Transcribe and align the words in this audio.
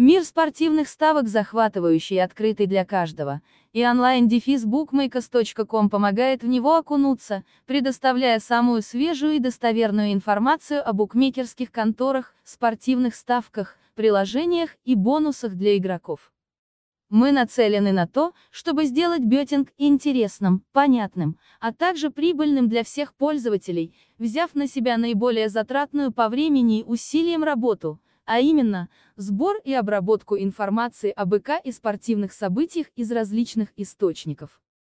Мир 0.00 0.22
спортивных 0.22 0.88
ставок 0.88 1.26
захватывающий 1.26 2.18
и 2.18 2.20
открытый 2.20 2.66
для 2.66 2.84
каждого, 2.84 3.42
и 3.72 3.84
онлайн-bookmakers.com 3.84 5.90
помогает 5.90 6.44
в 6.44 6.46
него 6.46 6.76
окунуться, 6.76 7.42
предоставляя 7.66 8.38
самую 8.38 8.82
свежую 8.82 9.32
и 9.32 9.40
достоверную 9.40 10.12
информацию 10.12 10.88
о 10.88 10.92
букмекерских 10.92 11.72
конторах, 11.72 12.32
спортивных 12.44 13.16
ставках, 13.16 13.76
приложениях 13.96 14.76
и 14.84 14.94
бонусах 14.94 15.54
для 15.54 15.76
игроков. 15.76 16.30
Мы 17.10 17.32
нацелены 17.32 17.90
на 17.90 18.06
то, 18.06 18.34
чтобы 18.52 18.84
сделать 18.84 19.22
бетинг 19.22 19.70
интересным, 19.78 20.62
понятным, 20.70 21.40
а 21.58 21.72
также 21.72 22.10
прибыльным 22.10 22.68
для 22.68 22.84
всех 22.84 23.14
пользователей, 23.14 23.92
взяв 24.16 24.54
на 24.54 24.68
себя 24.68 24.96
наиболее 24.96 25.48
затратную 25.48 26.12
по 26.12 26.28
времени 26.28 26.82
и 26.82 26.84
усилиям 26.84 27.42
работу, 27.42 27.98
а 28.28 28.40
именно, 28.40 28.90
сбор 29.16 29.56
и 29.64 29.72
обработку 29.72 30.36
информации 30.36 31.10
об 31.10 31.34
ИК 31.34 31.62
и 31.64 31.72
спортивных 31.72 32.34
событиях 32.34 32.88
из 32.94 33.10
различных 33.10 33.70
источников. 33.78 34.60